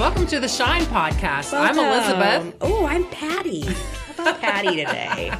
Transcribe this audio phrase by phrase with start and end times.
[0.00, 1.52] Welcome to the Shine Podcast.
[1.52, 2.56] I'm Elizabeth.
[2.62, 3.60] Oh, I'm Patty.
[4.16, 5.30] How about Patty today?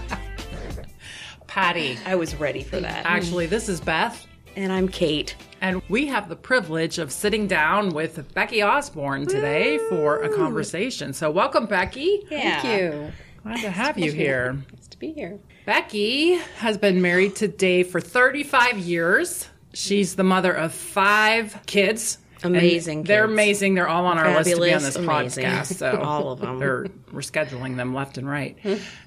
[1.47, 1.97] Patty.
[2.05, 3.07] I was ready for that.
[3.07, 4.27] Actually, this is Beth.
[4.57, 5.35] And I'm Kate.
[5.63, 11.15] And we have the privilege of sitting down with Becky Osborne today for a conversation.
[11.15, 12.27] So, welcome, Becky.
[12.31, 12.61] Yeah.
[12.61, 13.13] Thank you.
[13.43, 14.59] Glad to have you here.
[14.75, 15.39] Nice to be here.
[15.65, 19.49] Becky has been married to Dave for 35 years.
[19.73, 22.19] She's the mother of five kids.
[22.45, 23.33] Amazing And They're kids.
[23.33, 23.75] amazing.
[23.75, 25.45] They're all on our list to be on this amazing.
[25.45, 25.75] podcast.
[25.77, 26.59] So All of 'em.
[26.59, 28.57] They're, we're scheduling them left and right.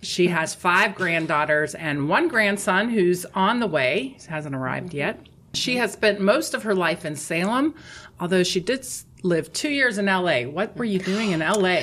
[0.02, 4.16] she has five granddaughters and one grandson who's on the way.
[4.20, 5.20] He hasn't arrived yet.
[5.53, 7.75] She has spent most of her life in Salem,
[8.20, 8.88] although she did
[9.22, 10.42] live two years in LA.
[10.44, 11.81] What were you doing in LA?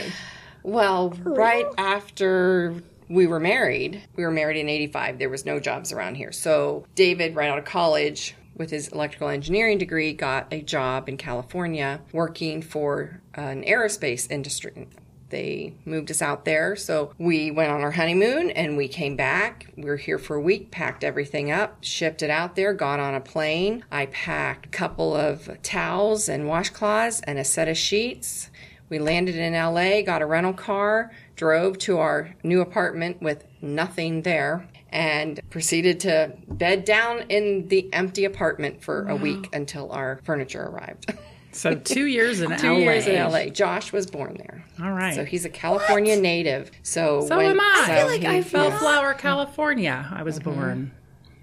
[0.63, 2.75] Well, right after
[3.09, 5.19] we were married, we were married in 85.
[5.19, 6.33] There was no jobs around here.
[6.33, 11.17] So David, ran out of college with his electrical engineering degree, got a job in
[11.17, 14.87] California working for an aerospace industry.
[15.31, 16.77] They moved us out there.
[16.77, 19.73] So we went on our honeymoon and we came back.
[19.79, 23.15] We were here for a week, packed everything up, shipped it out there, got on
[23.15, 23.83] a plane.
[23.91, 28.51] I packed a couple of towels and washcloths and a set of sheets.
[28.91, 34.21] We landed in LA, got a rental car, drove to our new apartment with nothing
[34.23, 40.21] there, and proceeded to bed down in the empty apartment for a week until our
[40.25, 41.13] furniture arrived.
[41.53, 42.79] So two years in Two LA.
[42.79, 43.47] years in LA.
[43.47, 44.65] Josh was born there.
[44.81, 45.17] All right.
[45.17, 46.71] So he's a California native.
[46.85, 47.83] So, So when, am I.
[47.87, 50.09] so I feel like he- I've- Bellflower, California.
[50.13, 50.55] I was mm-hmm.
[50.55, 50.93] born.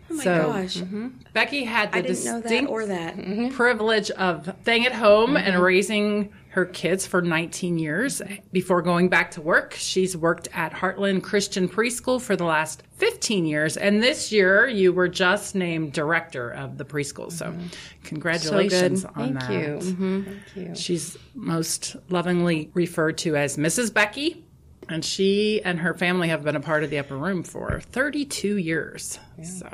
[0.10, 0.78] Oh my So- gosh.
[0.78, 1.06] Mm-hmm.
[1.08, 1.18] Mm-hmm.
[1.34, 3.52] Becky had the I didn't know that distinct or that.
[3.52, 8.20] privilege of staying at home and raising her kids for 19 years
[8.52, 9.76] before going back to work.
[9.78, 14.92] She's worked at Heartland Christian Preschool for the last 15 years, and this year you
[14.92, 17.32] were just named director of the preschool.
[17.32, 17.68] So, mm-hmm.
[18.04, 19.52] congratulations on Thank that.
[19.52, 19.68] you.
[19.68, 20.24] Mm-hmm.
[20.24, 20.76] Thank you.
[20.76, 23.94] She's most lovingly referred to as Mrs.
[23.94, 24.44] Becky.
[24.90, 28.58] And she and her family have been a part of the upper room for 32
[28.58, 29.20] years.
[29.44, 29.70] So,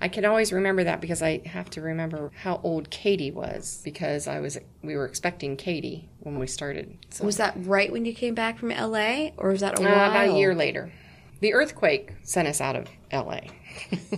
[0.00, 4.26] I can always remember that because I have to remember how old Katie was because
[4.26, 6.98] I was we were expecting Katie when we started.
[7.10, 9.30] So Was that right when you came back from LA?
[9.36, 10.92] Or was that a uh, about a year later,
[11.40, 13.40] the earthquake sent us out of LA.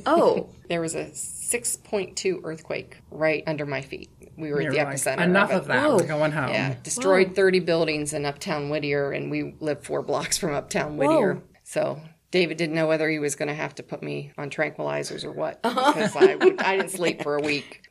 [0.06, 0.48] Oh.
[0.68, 4.10] There was a 6.2 earthquake right under my feet.
[4.36, 5.24] We were you're at the like, epicenter.
[5.24, 5.68] enough of, of it.
[5.68, 5.90] that.
[5.90, 6.50] We're going home.
[6.50, 11.42] Yeah, destroyed 30 buildings in Uptown Whittier, and we live four blocks from Uptown Whittier.
[11.64, 12.00] So
[12.30, 15.32] David didn't know whether he was going to have to put me on tranquilizers or
[15.32, 17.88] what because I, would, I didn't sleep for a week.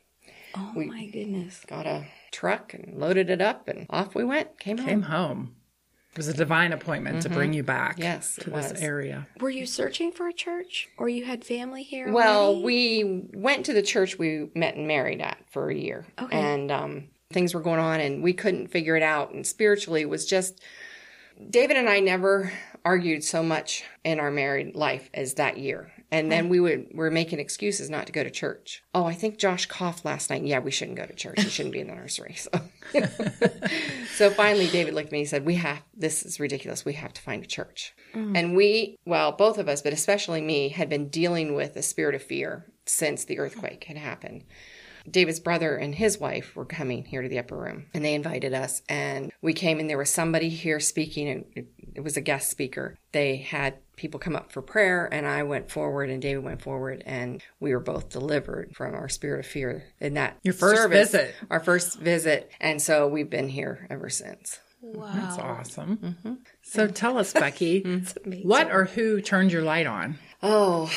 [0.54, 1.64] Oh my goodness.
[1.66, 4.58] Got a truck and loaded it up, and off we went.
[4.58, 5.28] Came, Came home.
[5.28, 5.54] home.
[6.12, 8.02] It was a divine appointment to bring you back Mm-hmm.
[8.02, 8.80] Yes, to this was.
[8.82, 9.28] area.
[9.40, 10.88] Were you searching for a church?
[10.98, 12.10] Or you had family here?
[12.10, 13.04] Well, already?
[13.04, 16.06] we went to the church we met and married at for a year.
[16.20, 16.36] Okay.
[16.36, 19.32] And um, things were going on and we couldn't figure it out.
[19.32, 20.60] And spiritually, it was just
[21.50, 22.52] David and I never
[22.84, 25.92] argued so much in our married life as that year.
[26.10, 28.82] And then we would were making excuses not to go to church.
[28.94, 30.42] Oh, I think Josh coughed last night.
[30.42, 31.42] Yeah, we shouldn't go to church.
[31.42, 32.34] He shouldn't be in the nursery.
[32.34, 32.50] So,
[34.14, 36.86] so finally, David looked at me and said, "We have this is ridiculous.
[36.86, 38.38] We have to find a church." Mm.
[38.38, 42.14] And we, well, both of us, but especially me, had been dealing with a spirit
[42.14, 44.44] of fear since the earthquake had happened.
[45.10, 48.54] David's brother and his wife were coming here to the upper room and they invited
[48.54, 52.20] us and we came and there was somebody here speaking and it- it was a
[52.20, 52.96] guest speaker.
[53.10, 57.02] They had people come up for prayer and I went forward and David went forward
[57.06, 61.10] and we were both delivered from our spirit of fear in that Your first service,
[61.10, 61.34] visit.
[61.50, 62.52] Our first visit.
[62.60, 64.60] And so we've been here ever since.
[64.80, 65.10] Wow.
[65.12, 65.96] That's awesome.
[65.96, 66.34] Mm-hmm.
[66.62, 67.80] So tell us, Becky,
[68.44, 70.18] what or who turned your light on?
[70.40, 70.88] Oh,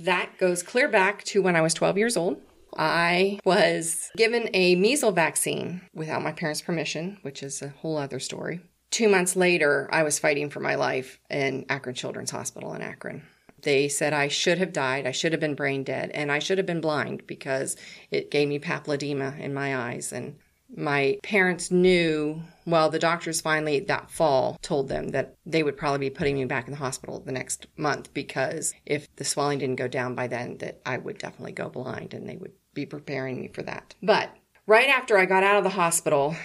[0.00, 2.40] that goes clear back to when I was 12 years old.
[2.78, 8.20] I was given a measles vaccine without my parents' permission, which is a whole other
[8.20, 8.60] story.
[8.90, 13.22] Two months later, I was fighting for my life in Akron Children's Hospital in Akron.
[13.62, 16.58] They said I should have died, I should have been brain dead, and I should
[16.58, 17.76] have been blind because
[18.12, 20.12] it gave me papilledema in my eyes.
[20.12, 20.36] And
[20.74, 26.08] my parents knew, well, the doctors finally that fall told them that they would probably
[26.08, 29.76] be putting me back in the hospital the next month because if the swelling didn't
[29.76, 33.40] go down by then, that I would definitely go blind and they would be preparing
[33.40, 33.94] me for that.
[34.02, 34.30] But
[34.66, 36.36] right after I got out of the hospital,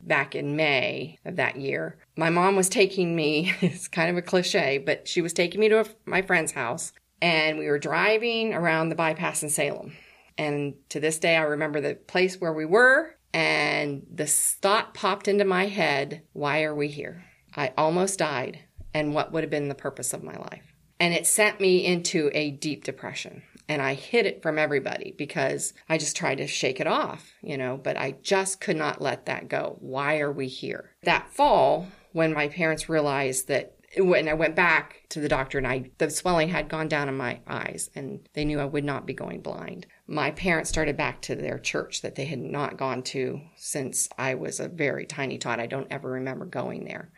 [0.00, 1.98] back in May of that year.
[2.16, 5.68] My mom was taking me, it's kind of a cliche, but she was taking me
[5.68, 9.92] to a, my friend's house and we were driving around the bypass in Salem.
[10.36, 15.28] And to this day, I remember the place where we were and this thought popped
[15.28, 17.24] into my head why are we here?
[17.56, 18.60] I almost died.
[18.94, 20.74] And what would have been the purpose of my life?
[21.00, 23.42] And it sent me into a deep depression.
[23.68, 27.58] And I hid it from everybody because I just tried to shake it off, you
[27.58, 29.76] know, but I just could not let that go.
[29.80, 30.92] Why are we here?
[31.02, 35.66] That fall, when my parents realized that when I went back to the doctor and
[35.66, 39.06] I the swelling had gone down in my eyes and they knew I would not
[39.06, 39.86] be going blind.
[40.06, 44.34] My parents started back to their church that they had not gone to since I
[44.34, 45.60] was a very tiny tot.
[45.60, 47.10] I don't ever remember going there.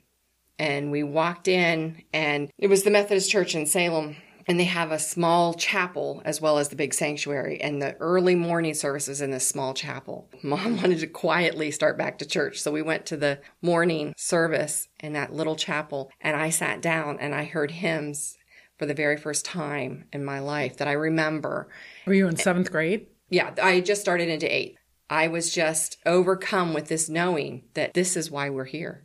[0.60, 4.16] And we walked in and it was the Methodist Church in Salem
[4.46, 8.34] and they have a small chapel as well as the big sanctuary and the early
[8.34, 10.28] morning services in this small chapel.
[10.42, 14.88] Mom wanted to quietly start back to church so we went to the morning service
[14.98, 18.36] in that little chapel and i sat down and i heard hymns
[18.78, 21.70] for the very first time in my life that i remember.
[22.06, 23.06] Were you in seventh grade?
[23.30, 24.76] yeah i just started into eighth.
[25.08, 29.04] I was just overcome with this knowing that this is why we're here.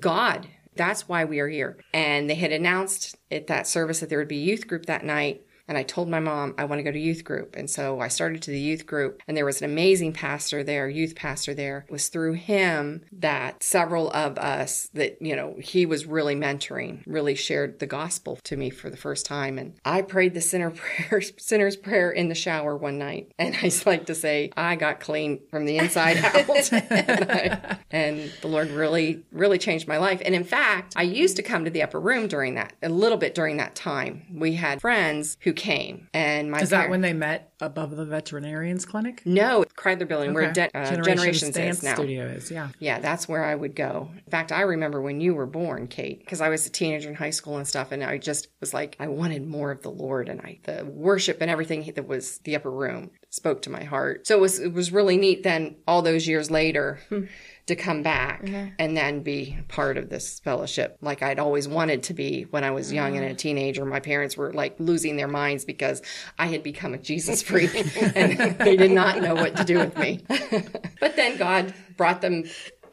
[0.00, 1.78] God that's why we are here.
[1.92, 5.04] And they had announced at that service that there would be a youth group that
[5.04, 5.44] night.
[5.66, 7.56] And I told my mom, I want to go to youth group.
[7.56, 10.88] And so I started to the youth group and there was an amazing pastor there,
[10.88, 11.84] youth pastor there.
[11.88, 17.02] It was through him that several of us that, you know, he was really mentoring,
[17.06, 19.58] really shared the gospel to me for the first time.
[19.58, 20.70] And I prayed the sinner
[21.08, 23.32] prayer, sinner's prayer in the shower one night.
[23.38, 26.72] And I just like to say, I got clean from the inside out.
[26.72, 30.20] and, I- and the Lord really, really changed my life.
[30.24, 33.18] And in fact, I used to come to the upper room during that, a little
[33.18, 34.26] bit during that time.
[34.34, 38.84] We had friends who came and my Is that when they met above the veterinarian's
[38.84, 39.22] clinic?
[39.24, 40.68] no, Kreidler Building, where Okay.
[40.72, 41.94] de- uh, Generations, Dance is now.
[41.94, 42.68] Studio is, yeah.
[42.78, 44.10] Yeah, that's where I would go.
[44.26, 47.14] In fact, I remember when you were born, Kate, because I was a teenager in
[47.14, 50.28] high school and stuff, and I just was like, I wanted more of the Lord,
[50.28, 54.26] and I the worship and everything that was the upper room spoke to my heart.
[54.26, 55.42] So it was it was really neat.
[55.42, 57.00] Then all those years later.
[57.08, 57.24] Hmm.
[57.68, 58.66] To come back uh-huh.
[58.78, 62.72] and then be part of this fellowship like I'd always wanted to be when I
[62.72, 63.36] was young and a uh-huh.
[63.36, 63.86] teenager.
[63.86, 66.02] My parents were like losing their minds because
[66.38, 67.74] I had become a Jesus freak
[68.14, 70.20] and they did not know what to do with me.
[71.00, 72.44] But then God brought them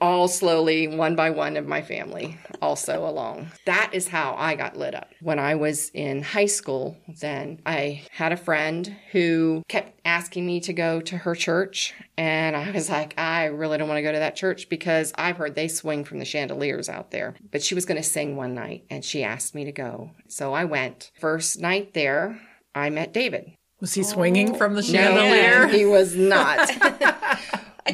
[0.02, 3.52] all slowly, one by one, of my family also along.
[3.66, 5.10] That is how I got lit up.
[5.22, 10.60] When I was in high school, then I had a friend who kept asking me
[10.62, 11.94] to go to her church.
[12.18, 15.38] And I was like, I really don't want to go to that church because I've
[15.38, 17.36] heard they swing from the chandeliers out there.
[17.52, 20.12] But she was going to sing one night and she asked me to go.
[20.28, 21.12] So I went.
[21.20, 22.42] First night there,
[22.74, 23.54] I met David.
[23.80, 25.68] Was he swinging from the No, chandelier?
[25.68, 26.70] he was not.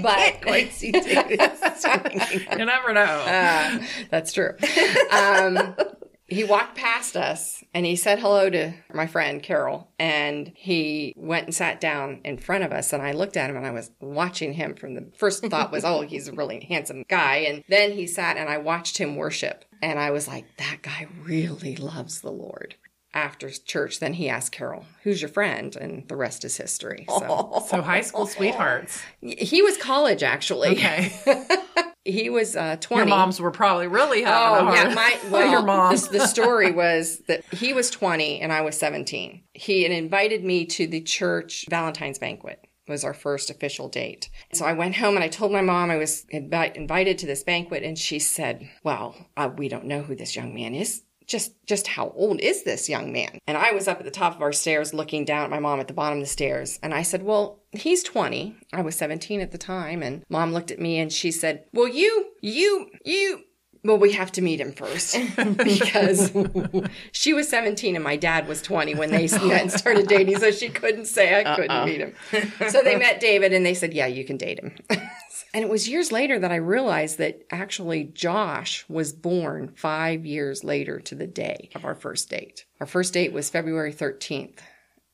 [0.01, 0.92] but Quite see.
[2.57, 3.01] You never know.
[3.01, 3.80] Uh,
[4.10, 4.54] that's true.
[5.12, 5.75] Um,
[6.28, 9.89] he walked past us and he said hello to my friend Carol.
[9.98, 12.92] And he went and sat down in front of us.
[12.92, 15.86] And I looked at him and I was watching him from the first thought was,
[15.86, 17.38] oh, he's a really handsome guy.
[17.38, 19.63] And then he sat and I watched him worship.
[19.81, 22.75] And I was like, that guy really loves the Lord.
[23.17, 25.75] After church, then he asked Carol, who's your friend?
[25.75, 27.07] And the rest is history.
[27.09, 29.01] So so high school sweethearts.
[29.21, 30.69] he was college, actually.
[30.69, 31.11] Okay.
[32.07, 33.01] He was uh, 20.
[33.01, 35.93] Your moms were probably really having Oh yeah, my well, your mom.
[35.93, 39.43] The, the story was that he was 20 and I was 17.
[39.53, 44.29] He had invited me to the church Valentine's banquet was our first official date.
[44.53, 47.43] So I went home and I told my mom I was invi- invited to this
[47.43, 51.53] banquet and she said, "Well, uh, we don't know who this young man is." Just,
[51.65, 53.39] just how old is this young man?
[53.48, 55.79] And I was up at the top of our stairs looking down at my mom
[55.79, 56.79] at the bottom of the stairs.
[56.81, 58.55] And I said, well, he's 20.
[58.74, 60.01] I was 17 at the time.
[60.01, 63.43] And mom looked at me and she said, well, you, you, you,
[63.84, 65.17] well, we have to meet him first
[65.57, 66.31] because
[67.12, 70.39] she was 17 and my dad was 20 when they met and started dating.
[70.39, 71.86] So she couldn't say I couldn't uh-uh.
[71.86, 72.13] meet him.
[72.69, 74.75] So they met David and they said, yeah, you can date him.
[75.54, 80.63] and it was years later that I realized that actually Josh was born five years
[80.63, 82.66] later to the day of our first date.
[82.80, 84.60] Our first date was February 13th.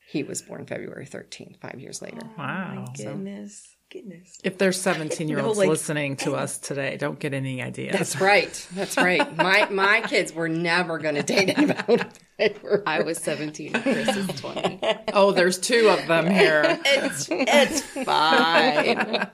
[0.08, 2.20] He was born February 13th, five years later.
[2.24, 2.86] Oh, wow.
[2.96, 3.68] Goodness.
[3.92, 4.40] Goodness.
[4.44, 7.94] If there's 17 year olds No, like- listening to us today, don't get any ideas.
[7.94, 8.68] That's right.
[8.74, 9.36] That's right.
[9.38, 12.04] My my kids were never going to date anybody.
[12.88, 14.80] I was 17 and Chris is 20.
[15.14, 16.80] oh, there's two of them here.
[16.86, 19.28] It's it's fine.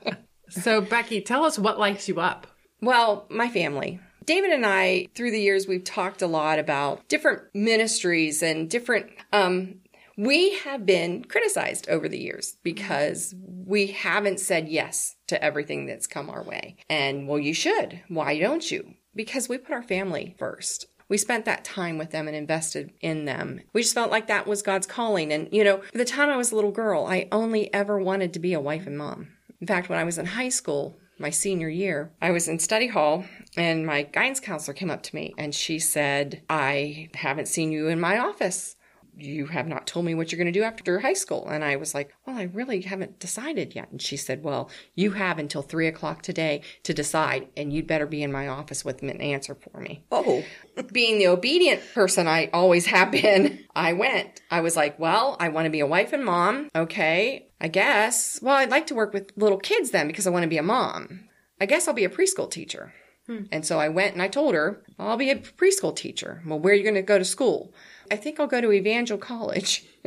[0.50, 2.46] So, Becky, tell us what lights you up.
[2.80, 4.00] Well, my family.
[4.24, 9.10] David and I, through the years, we've talked a lot about different ministries and different
[9.32, 9.80] um,
[10.20, 16.06] we have been criticized over the years because we haven't said yes to everything that's
[16.06, 16.76] come our way.
[16.90, 18.02] And well, you should.
[18.08, 18.96] Why don't you?
[19.14, 20.84] Because we put our family first.
[21.08, 23.62] We spent that time with them and invested in them.
[23.72, 25.32] We just felt like that was God's calling.
[25.32, 28.34] And, you know, by the time I was a little girl, I only ever wanted
[28.34, 29.28] to be a wife and mom.
[29.60, 32.86] In fact, when I was in high school, my senior year, I was in study
[32.86, 33.24] hall
[33.56, 37.88] and my guidance counselor came up to me and she said, I haven't seen you
[37.88, 38.76] in my office
[39.16, 41.48] you have not told me what you're going to do after high school.
[41.48, 43.90] And I was like, well, I really haven't decided yet.
[43.90, 48.06] And she said, well, you have until three o'clock today to decide, and you'd better
[48.06, 50.04] be in my office with an answer for me.
[50.10, 50.44] Oh,
[50.92, 54.40] Being the obedient person I always have been, I went.
[54.50, 56.68] I was like, well, I want to be a wife and mom.
[56.74, 58.38] Okay, I guess.
[58.42, 60.62] Well, I'd like to work with little kids then because I want to be a
[60.62, 61.28] mom.
[61.60, 62.94] I guess I'll be a preschool teacher.
[63.26, 63.44] Hmm.
[63.52, 66.42] And so I went and I told her, I'll be a preschool teacher.
[66.46, 67.72] Well, where are you going to go to school?
[68.10, 69.84] I think I'll go to Evangel College.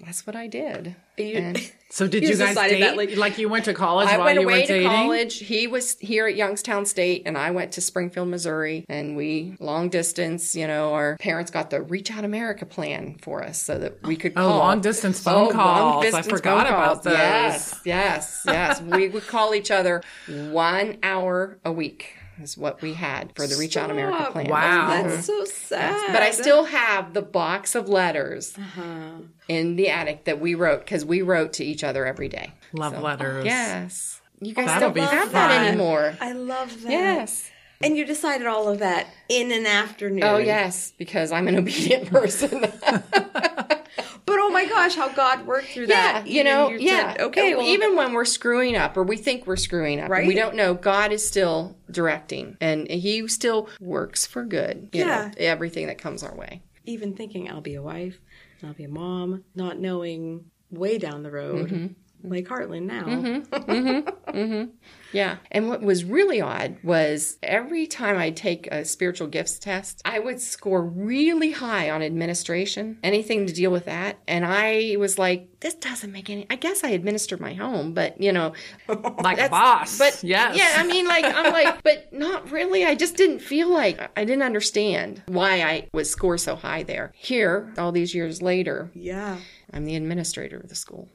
[0.00, 0.94] That's what I did.
[1.16, 2.80] You- And So did You you, guys date?
[2.80, 4.88] that, like, like- you went to college I while went you away were to dating?
[4.88, 5.38] college.
[5.38, 8.84] He was here at Youngstown State, and I went to Springfield, Missouri.
[8.88, 10.56] And we long distance.
[10.56, 14.16] You know, our parents got the Reach Out America plan for us so that we
[14.16, 14.52] could oh, call.
[14.54, 16.04] Oh, long distance phone oh, calls.
[16.04, 17.04] I distance forgot phone about calls.
[17.04, 17.12] those.
[17.14, 18.80] Yes, yes, yes.
[18.82, 20.02] we would call each other
[20.50, 22.16] one hour a week.
[22.42, 24.48] Is what we had for the Reach Out America plan.
[24.48, 25.02] Wow.
[25.04, 26.12] that's so sad.
[26.12, 29.20] But I still have the box of letters Uh-huh.
[29.48, 32.52] in the attic that we wrote because we wrote to each other every day.
[32.72, 33.44] Love So, letters.
[33.44, 34.20] Yes.
[34.40, 36.16] You guys That'll don't be have that anymore.
[36.20, 36.90] I love that.
[36.90, 37.50] Yes.
[37.80, 40.24] And you decided all of that in an afternoon.
[40.24, 42.64] Oh, yes, because I'm an obedient person.
[44.26, 46.26] But oh my gosh, how God worked through yeah, that.
[46.26, 47.16] you know, said, yeah.
[47.20, 50.26] okay, well, even when we're screwing up or we think we're screwing up, Right.
[50.26, 50.72] we don't know.
[50.74, 54.88] God is still directing, and He still works for good.
[54.92, 55.06] You Yeah.
[55.28, 56.62] know, everything that comes our way.
[56.86, 58.18] even thinking I'll be a wife,
[58.62, 61.86] I'll be a mom, not knowing way down the road, Mm-hmm.
[62.24, 63.04] Like Heartland now.
[63.04, 63.54] Mm-hmm.
[63.70, 64.30] Mm-hmm.
[64.36, 64.70] Mm-hmm.
[65.12, 65.36] Yeah.
[65.52, 70.18] And what was really odd was every time I take a spiritual gifts test, I
[70.18, 74.18] would score really high on administration, anything to deal with that.
[74.26, 78.20] And I was like, this doesn't make any, I guess I administered my home, but
[78.20, 78.54] you know,
[78.88, 79.98] Like a boss.
[79.98, 80.56] But yes.
[80.56, 82.84] yeah, I mean, like I'm like, but not really.
[82.84, 87.12] I just didn't feel like I didn't understand why I was score so high there.
[87.14, 89.38] Here, all these years later, Yeah.
[89.72, 91.08] I'm the administrator of the school.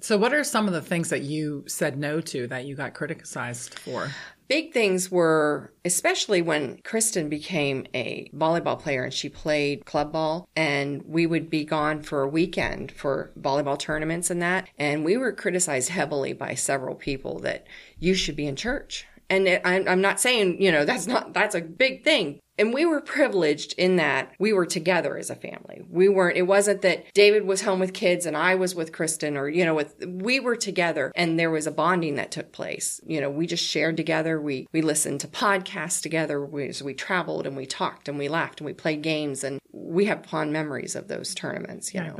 [0.00, 2.94] So what are some of the things that you said no to that you got
[2.94, 4.10] criticized for?
[4.46, 10.48] Big things were, especially when Kristen became a volleyball player and she played club ball,
[10.56, 14.68] and we would be gone for a weekend for volleyball tournaments and that.
[14.78, 17.66] And we were criticized heavily by several people that
[17.98, 19.06] you should be in church.
[19.28, 22.40] And it, I'm, I'm not saying, you know, that's not, that's a big thing.
[22.58, 25.84] And we were privileged in that we were together as a family.
[25.88, 29.36] We weren't, it wasn't that David was home with kids and I was with Kristen
[29.36, 33.00] or, you know, with, we were together and there was a bonding that took place.
[33.06, 34.40] You know, we just shared together.
[34.40, 36.44] We, we listened to podcasts together.
[36.44, 39.60] We, so we traveled and we talked and we laughed and we played games and
[39.72, 42.16] we have fond memories of those tournaments, you know.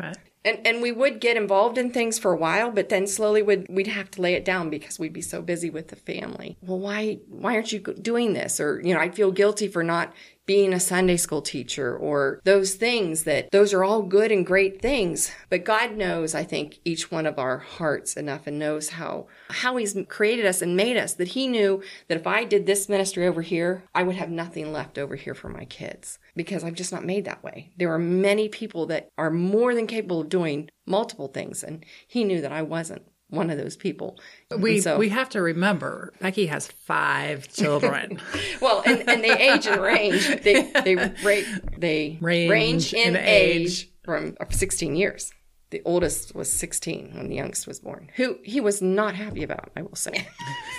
[0.48, 3.66] And and we would get involved in things for a while, but then slowly would
[3.68, 6.56] we'd have to lay it down because we'd be so busy with the family.
[6.62, 8.58] Well, why why aren't you doing this?
[8.58, 10.14] Or you know, I'd feel guilty for not
[10.48, 14.80] being a Sunday school teacher or those things that those are all good and great
[14.80, 15.30] things.
[15.50, 19.76] But God knows, I think, each one of our hearts enough and knows how how
[19.76, 23.26] He's created us and made us that He knew that if I did this ministry
[23.26, 26.92] over here, I would have nothing left over here for my kids because I'm just
[26.92, 27.70] not made that way.
[27.76, 32.24] There are many people that are more than capable of doing multiple things, and He
[32.24, 34.18] knew that I wasn't one of those people.
[34.56, 38.20] We so, we have to remember Becky has five children.
[38.60, 40.26] well, and, and they age and range.
[40.42, 43.90] They they rate they Range range, in, in age, age.
[44.02, 45.32] from 16 years.
[45.70, 49.70] The oldest was 16 when the youngest was born, who he was not happy about.
[49.76, 50.26] I will say.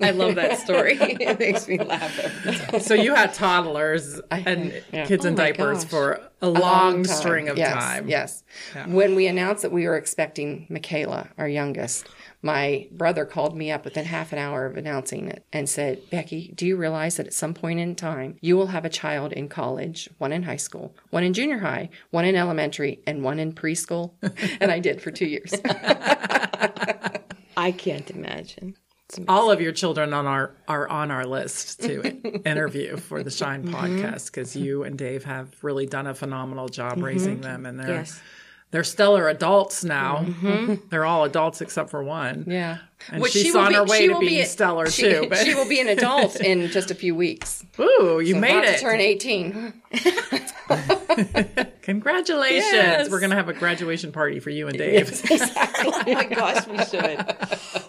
[0.00, 0.96] I love that story.
[1.00, 2.80] it makes me laugh every time.
[2.80, 5.06] so you had toddlers and yeah.
[5.06, 5.90] kids oh in Oh my diapers gosh.
[5.90, 7.16] for a A long, time.
[7.16, 8.08] string of yes, time.
[8.08, 8.44] Yes.
[8.86, 12.08] When we announced that we were expecting Michaela, our youngest,
[12.42, 16.52] my brother called me up within half an hour of announcing it and said, Becky,
[16.54, 19.48] do you realize that at some point in time you will have a child in
[19.48, 23.52] college, one in high school, one in junior high, one in elementary, and one in
[23.52, 24.12] preschool?
[24.60, 25.52] and I did for two years.
[27.58, 28.76] I can't imagine.
[29.26, 32.02] All of your children on our are on our list to
[32.46, 33.74] interview for the Shine Mm-hmm.
[33.74, 37.88] podcast because you and Dave have really done a phenomenal job raising them, and they're
[37.96, 38.20] Yes.
[38.70, 40.26] they're stellar adults now.
[40.90, 42.40] They're all adults except for one.
[42.40, 42.50] Mm-hmm.
[42.50, 42.78] yeah.
[43.10, 45.02] And Which she's she on be- her way she to being be a- stellar she,
[45.10, 45.26] too.
[45.30, 47.64] But she will be an adult in just a few weeks.
[47.80, 48.80] ooh, you About made to it!
[48.80, 49.72] turn 18.
[51.82, 52.72] Congratulations.
[52.72, 53.10] Yes.
[53.10, 55.20] We're going to have a graduation party for you and Dave.
[55.30, 57.36] oh my gosh, we should.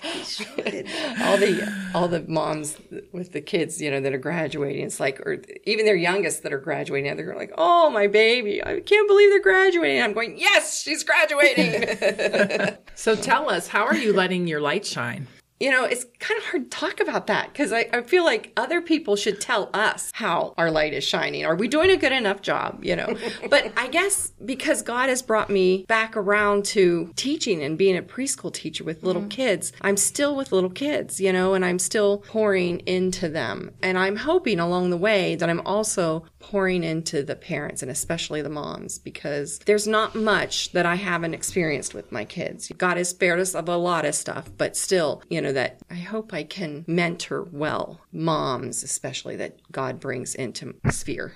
[0.03, 0.87] We should.
[1.21, 2.77] all the all the moms
[3.11, 4.85] with the kids, you know, that are graduating.
[4.85, 8.63] It's like, or even their youngest that are graduating, they're like, "Oh, my baby!
[8.63, 13.95] I can't believe they're graduating." I'm going, "Yes, she's graduating." So tell us, how are
[13.95, 15.27] you letting your light shine?
[15.59, 18.53] You know, it's kind of hard to talk about that because I, I feel like
[18.55, 21.45] other people should tell us how our light is shining.
[21.45, 22.83] Are we doing a good enough job?
[22.83, 23.17] You know,
[23.49, 28.01] but I guess because God has brought me back around to teaching and being a
[28.01, 29.29] preschool teacher with little mm-hmm.
[29.29, 33.71] kids, I'm still with little kids, you know, and I'm still pouring into them.
[33.81, 38.41] And I'm hoping along the way that I'm also pouring into the parents and especially
[38.41, 42.71] the moms because there's not much that I haven't experienced with my kids.
[42.77, 45.95] God has spared us of a lot of stuff, but still, you know, that I
[45.95, 51.33] hope I can mentor well moms, especially that God brings into my sphere.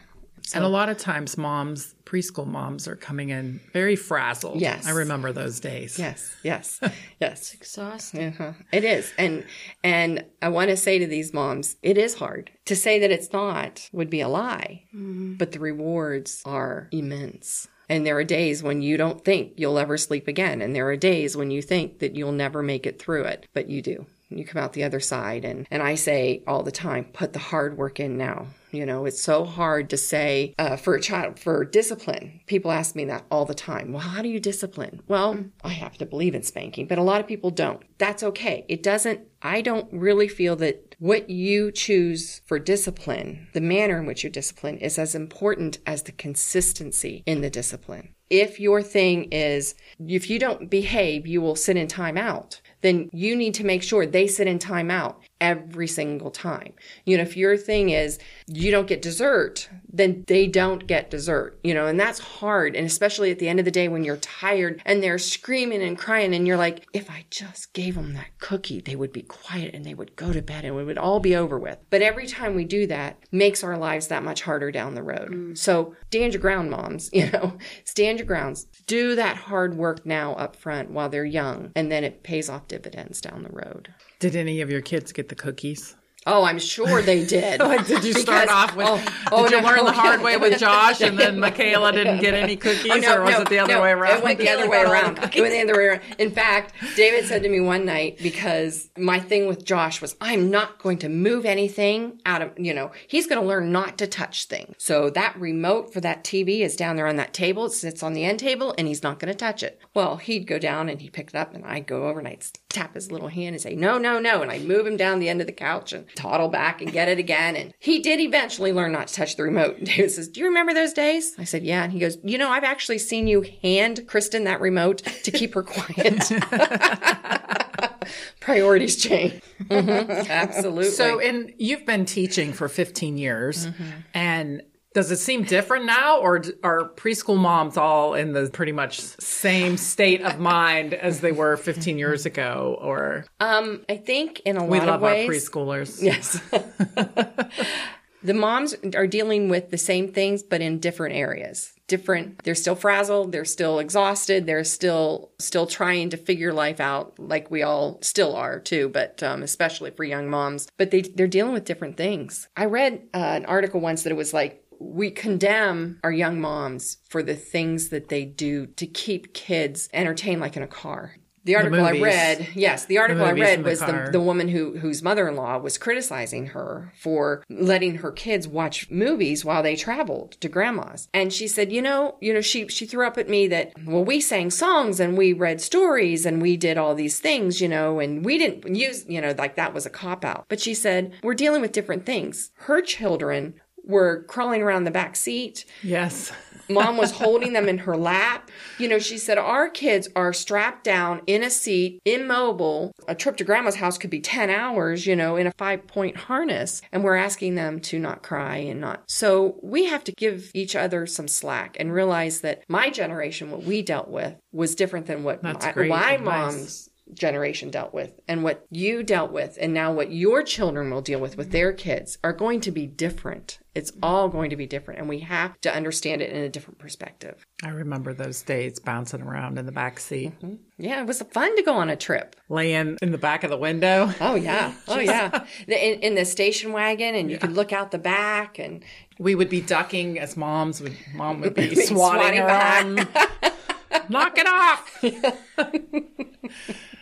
[0.54, 4.60] And a lot of times, moms, preschool moms, are coming in very frazzled.
[4.60, 4.86] Yes.
[4.86, 5.98] I remember those days.
[5.98, 6.80] Yes, yes,
[7.22, 7.54] yes.
[7.54, 8.30] Exhausting.
[8.30, 8.54] Uh-huh.
[8.72, 9.12] It is.
[9.18, 9.46] And
[9.84, 12.52] and I want to say to these moms, it is hard.
[12.66, 14.84] To say that it's not would be a lie.
[14.94, 17.68] But the rewards are immense.
[17.94, 20.64] And there are days when you don't think you'll ever sleep again.
[20.64, 23.70] And there are days when you think that you'll never make it through it, but
[23.70, 24.08] you do.
[24.30, 25.46] You come out the other side.
[25.46, 28.48] And, and I say all the time, put the hard work in now.
[28.72, 32.42] You know, it's so hard to say uh, for a child, for discipline.
[32.48, 33.94] People ask me that all the time.
[33.94, 35.04] Well, how do you discipline?
[35.08, 37.84] Well, I have to believe in spanking, but a lot of people don't.
[38.00, 38.66] That's okay.
[38.68, 44.06] It doesn't, I don't really feel that what you choose for discipline, the manner in
[44.06, 48.16] which you discipline, is as important as the consistency in the discipline.
[48.30, 53.36] If your thing is, if you don't behave, you will sit in timeout, then you
[53.36, 56.72] need to make sure they sit in timeout every single time.
[57.04, 61.60] You know, if your thing is you don't get dessert, then they don't get dessert,
[61.66, 62.78] you know, and that's hard.
[62.78, 65.98] And especially at the end of the day when you're tired and they're screaming and
[65.98, 69.76] crying and you're like, if I just gave them that cookie, they would be quiet
[69.76, 71.78] and they would go to bed and it would all be over with.
[71.90, 75.30] But every time we do that makes our lives that much harder down the road.
[75.30, 75.58] Mm.
[75.58, 78.66] So stand your ground, moms, you know, stand your grounds.
[78.88, 82.70] Do that hard work now up front while they're young and then it pays off
[82.70, 83.94] dividends down the road.
[84.24, 85.98] Did any of your kids get the cookies?
[86.26, 87.62] Oh, I'm sure they did.
[87.74, 88.88] Like, did you start off with?
[88.88, 92.20] oh, did oh, you no, learn the hard way with Josh, and then Michaela didn't
[92.20, 94.18] get any cookies, Oh, or was it the other no, way around?
[94.18, 95.18] It went the other way around.
[95.34, 96.02] It went the other way around.
[96.20, 100.52] In fact, David said to me one night because my thing with Josh was, I'm
[100.52, 104.08] not going to move anything out of, you know, he's going to learn not to
[104.08, 104.76] touch things.
[104.78, 107.66] So that remote for that TV is down there on that table.
[107.66, 109.80] It sits on the end table and he's not going to touch it.
[109.94, 112.46] Well, he'd go down and he'd pick it up and I'd go over and I'd
[112.70, 114.42] tap his little hand and say, no, no, no.
[114.42, 117.08] And I'd move him down the end of the couch and toddle back and get
[117.10, 117.56] it again.
[117.56, 119.78] And he did eventually learn not to touch the remote.
[119.84, 121.34] And David says, do you remember those days?
[121.38, 121.84] I said, yeah.
[121.84, 125.54] And he goes, you know, I've actually seen you hand Kristen that remote to keep
[125.56, 126.32] her quiet.
[128.40, 129.42] Priorities change.
[129.64, 130.86] Mhm, Absolutely.
[130.92, 133.84] So, and you've been teaching for 15 years, Mm-hmm.
[134.14, 134.62] and
[134.94, 139.78] does it seem different now, or are preschool moms all in the pretty much same
[139.78, 142.78] state of mind as they were 15 years ago?
[142.80, 146.02] Or um, I think in a we lot of ways, we love our preschoolers.
[146.02, 146.40] Yes.
[148.24, 151.74] the moms are dealing with the same things, but in different areas.
[151.88, 152.42] Different.
[152.44, 153.32] They're still frazzled.
[153.32, 154.46] They're still exhausted.
[154.46, 158.90] They're still still trying to figure life out, like we all still are too.
[158.90, 160.70] But um, especially for young moms.
[160.78, 162.48] But they they're dealing with different things.
[162.56, 166.98] I read uh, an article once that it was like we condemn our young moms
[167.10, 171.16] for the things that they do to keep kids entertained, like in a car.
[171.46, 174.48] The article I read, yes, the article I read in the was the, the woman
[174.48, 180.34] who whose mother-in-law was criticizing her for letting her kids watch movies while they traveled
[180.40, 181.10] to grandma's.
[181.14, 184.06] And she said you know you know she she threw up at me that well
[184.06, 188.00] we sang songs and we read stories and we did all these things you know
[188.00, 191.12] and we didn't use you know like that was a cop out but she said
[191.24, 192.52] we're dealing with different things.
[192.56, 196.32] Her children were crawling around the back seat Yes.
[196.70, 198.50] Mom was holding them in her lap.
[198.80, 202.94] You know, she said, Our kids are strapped down in a seat, immobile.
[203.08, 206.16] A trip to grandma's house could be 10 hours, you know, in a five point
[206.16, 206.82] harness.
[206.92, 209.04] And we're asking them to not cry and not.
[209.08, 213.64] So we have to give each other some slack and realize that my generation, what
[213.64, 218.66] we dealt with, was different than what my, my mom's generation dealt with and what
[218.70, 221.78] you dealt with and now what your children will deal with with their mm-hmm.
[221.78, 223.60] kids are going to be different.
[223.76, 224.04] It's mm-hmm.
[224.04, 227.46] all going to be different and we have to understand it in a different perspective.
[227.64, 230.56] I remember those days bouncing around in the back seat, mm-hmm.
[230.78, 232.36] Yeah, it was fun to go on a trip.
[232.50, 234.12] laying in the back of the window.
[234.20, 234.74] Oh yeah.
[234.88, 235.46] Oh yeah.
[235.68, 238.84] In, in the station wagon and you could look out the back and
[239.20, 242.86] We would be ducking as moms would mom would be Swatting swatting her back.
[242.86, 243.54] arm.
[244.10, 245.04] Knock it off.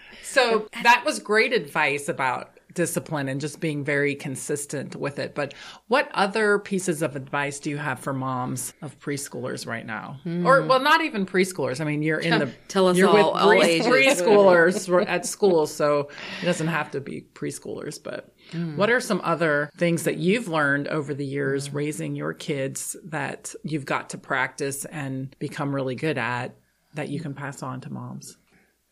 [0.24, 5.36] so that was great advice about discipline and just being very consistent with it.
[5.36, 5.54] But
[5.88, 10.20] what other pieces of advice do you have for moms of preschoolers right now?
[10.24, 10.46] Hmm.
[10.46, 11.82] Or well, not even preschoolers.
[11.82, 13.88] I mean, you're in the Tell us you're all- with all pre- ages.
[13.88, 16.10] preschoolers at school, so
[16.42, 18.02] it doesn't have to be preschoolers.
[18.02, 18.78] But hmm.
[18.78, 21.78] what are some other things that you've learned over the years hmm.
[21.78, 26.56] raising your kids that you've got to practice and become really good at
[26.94, 28.38] that you can pass on to moms?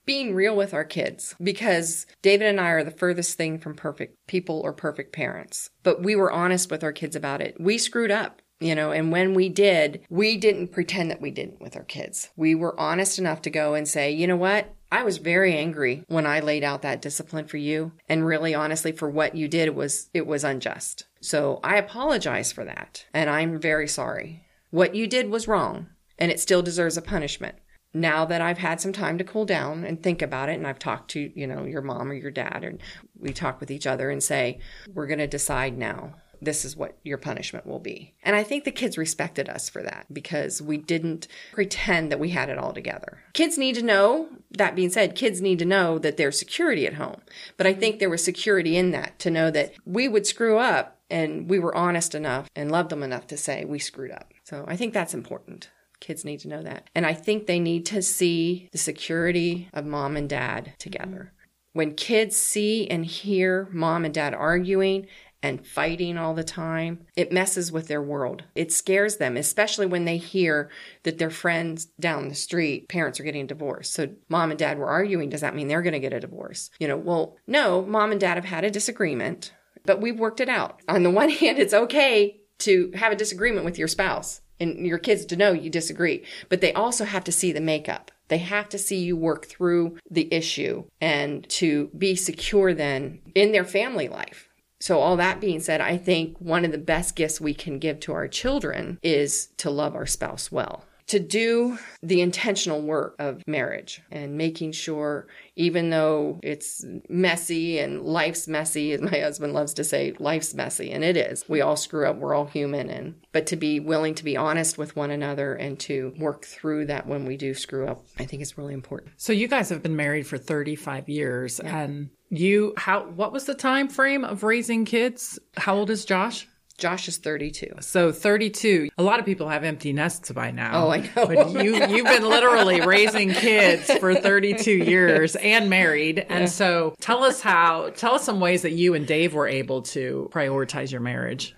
[0.10, 4.18] being real with our kids because David and I are the furthest thing from perfect
[4.26, 5.70] people or perfect parents.
[5.84, 7.58] But we were honest with our kids about it.
[7.60, 8.42] We screwed up.
[8.60, 12.30] You know, and when we did, we didn't pretend that we didn't with our kids.
[12.36, 14.74] We were honest enough to go and say, you know what?
[14.92, 17.94] I was very angry when I laid out that discipline for you.
[18.10, 21.06] And really honestly, for what you did, was, it was unjust.
[21.22, 23.06] So I apologize for that.
[23.14, 24.44] And I'm very sorry.
[24.72, 27.56] What you did was wrong and it still deserves a punishment
[27.94, 30.80] now that I've had some time to cool down and think about it, and I've
[30.80, 32.82] talked to, you know, your mom or your dad, and
[33.18, 34.60] we talk with each other and say,
[34.94, 36.16] we're going to decide now.
[36.42, 38.14] This is what your punishment will be.
[38.24, 42.30] And I think the kids respected us for that because we didn't pretend that we
[42.30, 43.20] had it all together.
[43.34, 46.94] Kids need to know, that being said, kids need to know that there's security at
[46.94, 47.20] home.
[47.58, 50.98] But I think there was security in that to know that we would screw up
[51.10, 54.34] and we were honest enough and loved them enough to say we screwed up.
[54.46, 55.70] So I think that's important.
[56.00, 56.90] Kids need to know that.
[56.96, 61.34] And I think they need to see the security of mom and dad together.
[61.74, 65.08] When kids see and hear mom and dad arguing
[65.42, 68.44] and fighting all the time, it messes with their world.
[68.56, 70.70] It scares them, especially when they hear
[71.04, 73.94] that their friends down the street, parents are getting divorced.
[73.94, 75.30] So mom and dad were arguing.
[75.30, 76.70] Does that mean they're going to get a divorce?
[76.80, 79.54] You know, well, no, mom and dad have had a disagreement,
[79.86, 80.82] but we've worked it out.
[80.90, 84.98] On the one hand, it's okay to have a disagreement with your spouse and your
[84.98, 88.12] kids to know you disagree, but they also have to see the makeup.
[88.28, 93.52] They have to see you work through the issue and to be secure then in
[93.52, 94.50] their family life.
[94.82, 98.00] So, all that being said, I think one of the best gifts we can give
[98.02, 103.46] to our children is to love our spouse well, to do the intentional work of
[103.48, 109.74] marriage and making sure, even though it's messy and life's messy, as my husband loves
[109.74, 111.50] to say, life's messy, and it is.
[111.50, 114.78] We all screw up, we're all human, and but to be willing to be honest
[114.78, 118.44] with one another and to work through that when we do screw up, I think
[118.44, 119.14] is really important.
[119.18, 123.56] So you guys have been married for 35 years and you how what was the
[123.56, 125.40] time frame of raising kids?
[125.58, 126.48] How old is Josh?
[126.80, 127.68] Josh is 32.
[127.82, 128.90] So 32.
[128.98, 130.86] A lot of people have empty nests by now.
[130.86, 131.28] Oh, I know.
[131.28, 136.26] But you you've been literally raising kids for 32 years and married.
[136.30, 139.82] And so tell us how tell us some ways that you and Dave were able
[139.84, 141.56] to prioritize your marriage.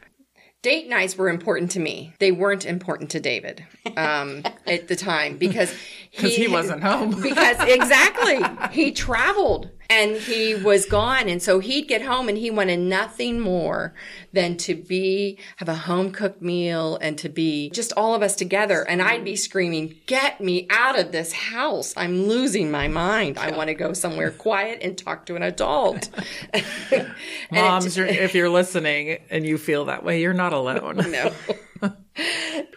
[0.62, 2.14] Date nights were important to me.
[2.20, 3.66] They weren't important to David
[3.98, 5.74] um, at the time because
[6.12, 7.20] Because he wasn't home.
[7.22, 12.50] because exactly he traveled and he was gone and so he'd get home and he
[12.50, 13.94] wanted nothing more
[14.34, 18.36] than to be have a home cooked meal and to be just all of us
[18.36, 23.38] together and i'd be screaming get me out of this house i'm losing my mind
[23.38, 26.10] i want to go somewhere quiet and talk to an adult
[27.52, 30.98] Moms, if you're listening and you feel that way, you're not alone.
[31.12, 31.34] no.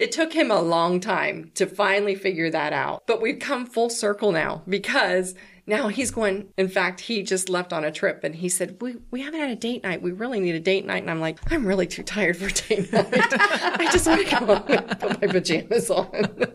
[0.01, 3.03] it took him a long time to finally figure that out.
[3.07, 5.35] But we've come full circle now because
[5.67, 6.49] now he's going.
[6.57, 9.51] In fact, he just left on a trip and he said, We, we haven't had
[9.51, 10.03] a date night.
[10.03, 11.03] We really need a date night.
[11.03, 13.07] And I'm like, I'm really too tired for date night.
[13.13, 16.09] I just want to go home and put my pajamas on.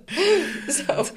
[0.70, 1.08] so,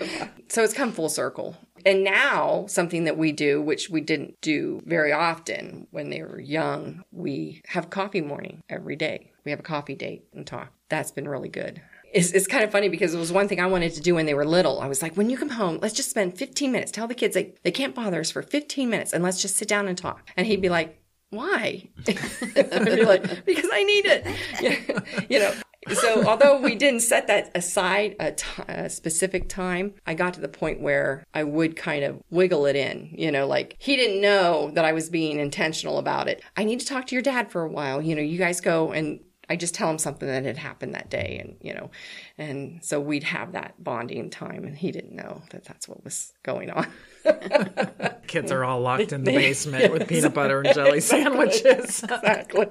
[0.49, 1.57] so it's come full circle.
[1.85, 6.41] And now, something that we do, which we didn't do very often when they were
[6.41, 9.33] young, we have coffee morning every day.
[9.45, 10.73] We have a coffee date and talk.
[10.89, 11.83] That's been really good.
[12.13, 14.27] It's, it's kind of funny because it was one thing I wanted to do when
[14.27, 14.81] they were little.
[14.81, 16.93] I was like, when you come home, let's just spend 15 minutes.
[16.93, 19.69] Tell the kids they, they can't bother us for 15 minutes and let's just sit
[19.69, 20.29] down and talk.
[20.37, 20.99] And he'd be like,
[21.31, 21.89] why?
[22.07, 25.31] I'd be like, because I need it.
[25.31, 25.55] you know,
[25.95, 30.41] so although we didn't set that aside a, t- a specific time, I got to
[30.41, 33.13] the point where I would kind of wiggle it in.
[33.17, 36.43] You know, like he didn't know that I was being intentional about it.
[36.57, 38.01] I need to talk to your dad for a while.
[38.01, 39.21] You know, you guys go and
[39.53, 41.91] I just tell him something that had happened that day, and you know,
[42.39, 46.33] and so we'd have that bonding time, and he didn't know that that's what was
[46.43, 46.87] going on.
[48.27, 52.03] Kids are all locked in the basement with peanut butter and jelly sandwiches.
[52.03, 52.69] exactly.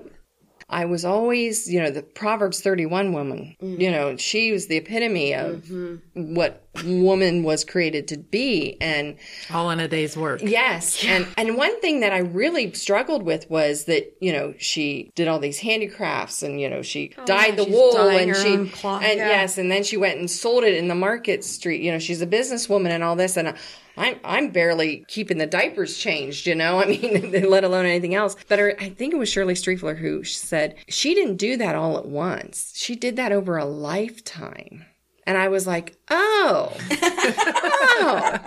[0.72, 3.56] I was always, you know, the Proverbs 31 woman.
[3.62, 3.80] Mm.
[3.80, 6.34] You know, she was the epitome of mm-hmm.
[6.34, 8.78] what woman was created to be.
[8.82, 9.18] And
[9.52, 10.42] all in a day's work.
[10.44, 15.12] yes, and and one thing that I really struggled with was that, you know, she
[15.16, 18.70] did all these handicrafts and, you know, she oh, dyed the wool and she own
[18.70, 19.28] cloth, and yeah.
[19.28, 21.82] yes, and then she went and sold it in the market street.
[21.82, 23.56] You know, she's a businesswoman and all this and
[23.98, 26.80] I'm I'm barely keeping the diapers changed, you know.
[26.84, 28.36] I mean, let alone anything else.
[28.48, 31.98] But her, I think it was Shirley Striefler who said she didn't do that all
[31.98, 32.74] at once.
[32.76, 34.86] She did that over a lifetime.
[35.28, 38.40] And I was like, oh, oh.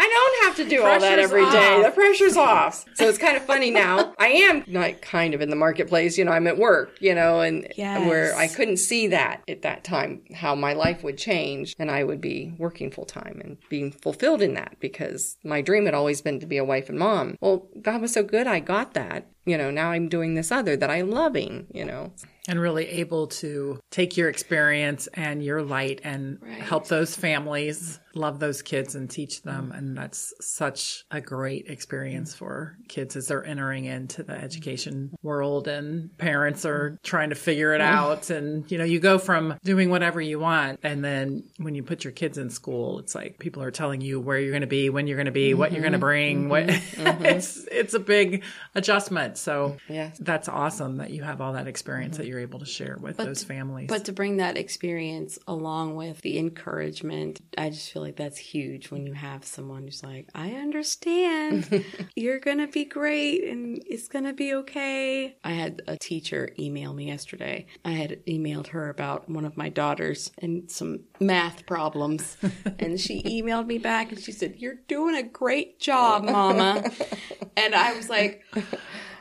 [0.00, 1.74] I don't have to do all that every day.
[1.74, 1.82] off.
[1.86, 2.84] The pressure's off.
[2.94, 4.14] So it's kind of funny now.
[4.16, 7.40] I am not kind of in the marketplace, you know, I'm at work, you know,
[7.40, 8.06] and Yes.
[8.06, 12.04] where I couldn't see that at that time, how my life would change and I
[12.04, 16.20] would be working full time and being fulfilled in that because my dream had always
[16.20, 17.36] been to be a wife and mom.
[17.40, 19.26] Well, God was so good I got that.
[19.46, 22.12] You know, now I'm doing this other that I'm loving, you know.
[22.48, 28.40] And really able to take your experience and your light and help those families love
[28.40, 29.70] those kids and teach them.
[29.72, 29.78] Mm.
[29.78, 35.68] And that's such a great experience for kids as they're entering into the education world
[35.68, 37.02] and parents are mm.
[37.02, 38.30] trying to figure it out.
[38.30, 42.04] And you know you go from doing whatever you want and then when you put
[42.04, 44.90] your kids in school it's like people are telling you where you're going to be
[44.90, 46.00] when you're going to be what you're going to mm-hmm.
[46.00, 47.24] bring what mm-hmm.
[47.24, 48.42] it's it's a big
[48.74, 49.38] adjustment.
[49.38, 50.18] So Yes.
[50.18, 52.22] that's awesome that you have all that experience mm-hmm.
[52.22, 53.88] that you're able to share with those families.
[53.88, 58.90] But to bring that experience along with the encouragement, I just feel like that's huge
[58.90, 61.84] when you have someone who's like, I understand.
[62.16, 65.36] You're going to be great and it's going to be okay.
[65.44, 67.66] I had a teacher email me yesterday.
[67.84, 72.36] I had emailed her about one of my daughters and some math problems.
[72.78, 76.90] and she emailed me back and she said, You're doing a great job, Mama.
[77.56, 78.44] and I was like,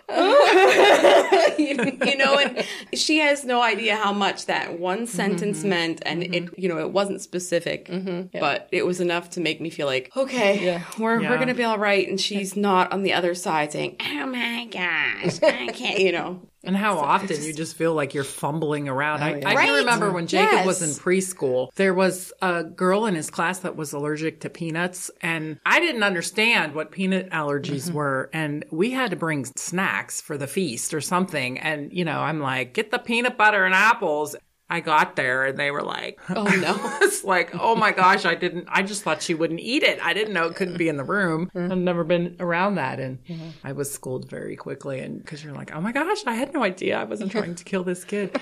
[0.10, 5.70] you, you know, and she has no idea how much that one sentence mm-hmm.
[5.70, 6.62] meant, and it, mm-hmm.
[6.62, 8.38] you know, it wasn't specific, mm-hmm.
[8.40, 11.30] but it was enough to make me feel like, okay, we're Yeah.
[11.30, 12.08] we're gonna be all right.
[12.08, 16.42] And she's not on the other side saying, "Oh my gosh, I can't," you know.
[16.68, 19.22] And how often you just feel like you're fumbling around.
[19.22, 19.78] Oh, I, I can Right.
[19.80, 23.94] remember when Jacob was in preschool, there was a girl in his class that was
[23.94, 27.96] allergic to peanuts, and I didn't understand what peanut allergies mm-hmm.
[27.96, 28.30] were.
[28.34, 31.58] And we had to bring snacks for the feast or something.
[31.58, 34.36] And, you know, I'm like, get the peanut butter and apples.
[34.70, 36.76] I got there and they were like, Oh no.
[37.02, 40.00] it's like, oh my gosh, I didn't, I just thought she wouldn't eat it.
[40.04, 41.50] I didn't know it couldn't be in the room.
[41.56, 43.00] I've never been around that.
[43.00, 43.50] And mm-hmm.
[43.64, 45.00] I was schooled very quickly.
[45.00, 47.00] And because you're like, oh my gosh, I had no idea.
[47.00, 48.40] I wasn't trying to kill this kid.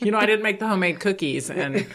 [0.00, 1.50] you know, I didn't make the homemade cookies.
[1.50, 1.86] And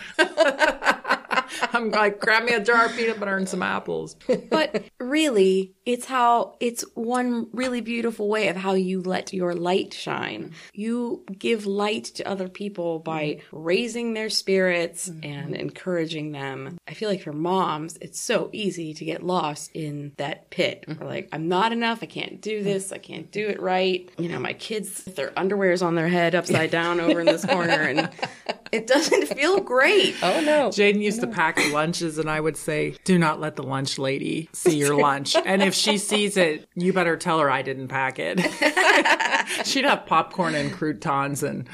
[1.74, 4.15] I'm like, grab me a jar of peanut butter and some apples.
[4.50, 9.94] but really, it's how it's one really beautiful way of how you let your light
[9.94, 10.54] shine.
[10.74, 15.54] You give light to other people by raising their spirits and mm-hmm.
[15.54, 16.78] encouraging them.
[16.88, 20.86] I feel like for moms, it's so easy to get lost in that pit.
[20.88, 21.04] Mm-hmm.
[21.04, 22.00] We're like, I'm not enough.
[22.02, 22.65] I can't do mm-hmm.
[22.65, 22.91] this.
[22.91, 24.10] I can't do it right.
[24.18, 27.74] You know, my kids, their underwear's on their head upside down over in this corner,
[27.74, 28.10] and
[28.72, 30.15] it doesn't feel great.
[30.24, 30.70] Oh no.
[30.70, 34.50] Jaden used to pack lunches, and I would say, "Do not let the lunch lady
[34.54, 35.36] see your lunch.
[35.46, 38.40] And if she sees it, you better tell her I didn't pack it."
[39.66, 41.68] She'd have popcorn and croutons and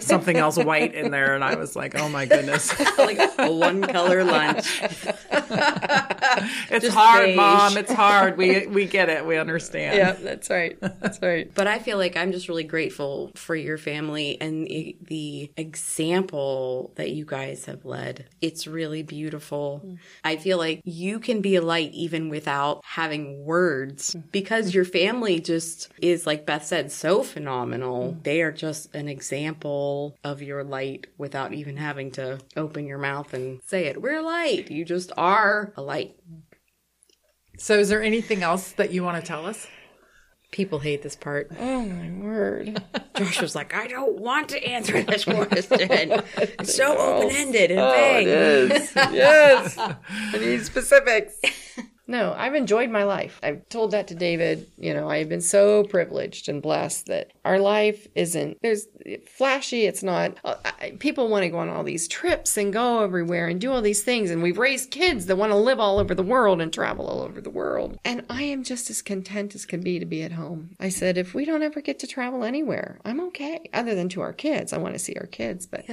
[0.00, 3.82] something else white in there, and I was like, "Oh my goodness, like a one
[3.82, 4.80] color lunch.
[6.70, 7.36] it's hard, beige.
[7.36, 7.76] mom.
[7.76, 8.38] It's hard.
[8.38, 9.26] We we get it.
[9.26, 10.78] We understand." Yeah, that's right.
[10.80, 11.52] That's right.
[11.54, 16.92] But I feel like I'm just really grateful for your family and the, the example
[16.94, 18.26] that you guys have led.
[18.40, 19.17] It's really beautiful.
[19.84, 19.98] Mm.
[20.24, 24.22] I feel like you can be a light even without having words mm.
[24.32, 24.74] because mm.
[24.74, 28.16] your family just is, like Beth said, so phenomenal.
[28.22, 33.34] They are just an example of your light without even having to open your mouth
[33.34, 34.00] and say it.
[34.00, 34.70] We're light.
[34.70, 36.16] You just are a light.
[37.58, 39.66] So, is there anything else that you want to tell us?
[40.50, 41.50] People hate this part.
[41.60, 42.82] Oh my word.
[43.16, 46.22] Josh was like, I don't want to answer this question.
[46.38, 48.26] It's so open ended and Oh, vague.
[48.26, 48.92] is.
[48.96, 49.76] yes.
[49.78, 49.96] I
[50.38, 51.38] need specifics.
[52.08, 53.38] No, I've enjoyed my life.
[53.42, 54.66] I've told that to David.
[54.78, 58.86] You know, I've been so privileged and blessed that our life isn't there's
[59.26, 59.84] flashy.
[59.84, 60.38] It's not.
[60.44, 63.72] Uh, I, people want to go on all these trips and go everywhere and do
[63.72, 66.60] all these things, and we've raised kids that want to live all over the world
[66.60, 67.98] and travel all over the world.
[68.04, 70.70] And I am just as content as can be to be at home.
[70.80, 73.68] I said, if we don't ever get to travel anywhere, I'm okay.
[73.72, 75.84] Other than to our kids, I want to see our kids, but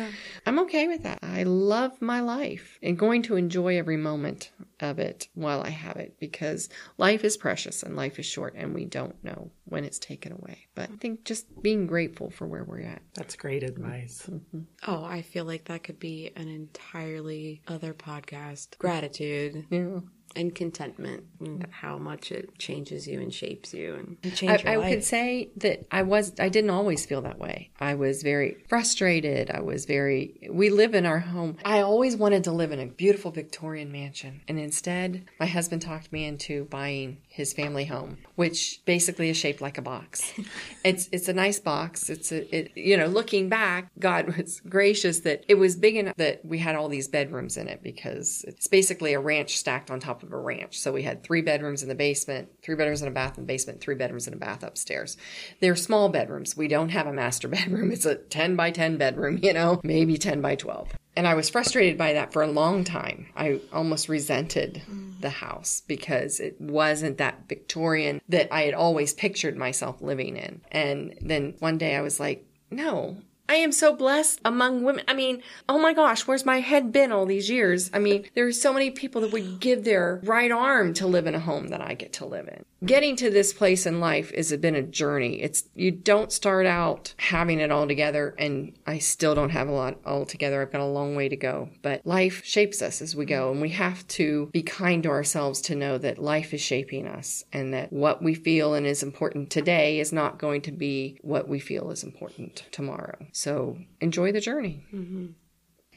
[0.45, 1.19] I'm okay with that.
[1.21, 5.97] I love my life and going to enjoy every moment of it while I have
[5.97, 9.99] it because life is precious and life is short and we don't know when it's
[9.99, 10.67] taken away.
[10.75, 13.01] But I think just being grateful for where we're at.
[13.13, 14.27] That's great advice.
[14.29, 14.61] Mm-hmm.
[14.88, 18.77] Oh, I feel like that could be an entirely other podcast.
[18.77, 19.65] Gratitude.
[19.69, 19.99] Yeah.
[20.36, 24.63] And contentment, and how much it changes you and shapes you, and, and I, change
[24.63, 24.93] your I life.
[24.93, 27.71] could say that I was I didn't always feel that way.
[27.80, 29.50] I was very frustrated.
[29.52, 31.58] I was very we live in our home.
[31.63, 36.12] I always wanted to live in a beautiful Victorian mansion and instead my husband talked
[36.12, 40.34] me into buying his family home, which basically is shaped like a box.
[40.84, 42.10] it's it's a nice box.
[42.10, 46.15] It's a it, you know, looking back, God was gracious that it was big enough
[46.17, 50.00] that we had all these bedrooms in it because it's basically a ranch stacked on
[50.00, 50.79] top of a ranch.
[50.79, 53.47] So we had three bedrooms in the basement, three bedrooms in a bath in the
[53.47, 55.17] basement, three bedrooms in a bath upstairs.
[55.59, 56.57] They're small bedrooms.
[56.57, 57.91] We don't have a master bedroom.
[57.91, 60.93] It's a 10 by 10 bedroom, you know, maybe 10 by 12.
[61.15, 63.27] And I was frustrated by that for a long time.
[63.35, 65.21] I almost resented mm.
[65.21, 70.61] the house because it wasn't that Victorian that I had always pictured myself living in.
[70.71, 75.03] And then one day I was like, no, I am so blessed among women.
[75.08, 77.91] I mean, oh my gosh, where's my head been all these years?
[77.93, 81.27] I mean, there are so many people that would give their right arm to live
[81.27, 82.65] in a home that I get to live in.
[82.86, 85.41] Getting to this place in life has been a journey.
[85.41, 89.71] It's you don't start out having it all together, and I still don't have a
[89.71, 90.62] lot all together.
[90.62, 93.62] I've got a long way to go, but life shapes us as we go, and
[93.62, 97.73] we have to be kind to ourselves to know that life is shaping us, and
[97.73, 101.60] that what we feel and is important today is not going to be what we
[101.60, 103.17] feel is important tomorrow.
[103.36, 104.86] So enjoy the journey.
[104.93, 105.26] Mm-hmm.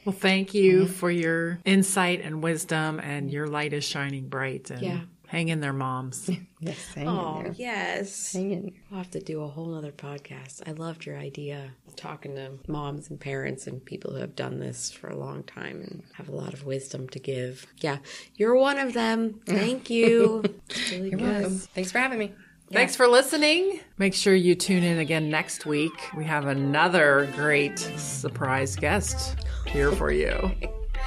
[0.03, 0.91] Well, thank you mm-hmm.
[0.91, 4.69] for your insight and wisdom, and your light is shining bright.
[4.71, 5.01] And Yeah.
[5.29, 6.29] hang in there, moms.
[6.61, 7.53] Yes, hang Oh, in there.
[7.57, 8.33] yes.
[8.33, 8.73] Hang in.
[8.91, 10.67] We'll have to do a whole other podcast.
[10.67, 14.91] I loved your idea talking to moms and parents and people who have done this
[14.91, 17.65] for a long time and have a lot of wisdom to give.
[17.79, 17.99] Yeah,
[18.35, 19.39] you're one of them.
[19.45, 20.43] Thank you.
[20.91, 21.21] Really You're good.
[21.21, 21.57] welcome.
[21.59, 22.33] Thanks for having me.
[22.71, 23.79] Thanks for listening.
[23.97, 25.91] Make sure you tune in again next week.
[26.15, 30.51] We have another great surprise guest here for you.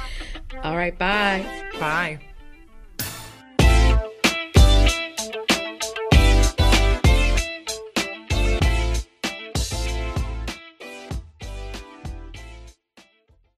[0.65, 1.45] All right, bye.
[1.79, 2.21] Bye.